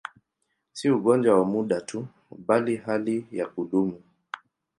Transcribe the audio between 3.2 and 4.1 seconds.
ya kudumu.